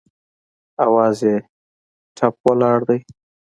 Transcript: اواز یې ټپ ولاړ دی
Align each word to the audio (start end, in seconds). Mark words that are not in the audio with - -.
اواز 0.85 1.17
یې 1.27 1.35
ټپ 2.15 2.35
ولاړ 2.45 2.77
دی 2.89 2.99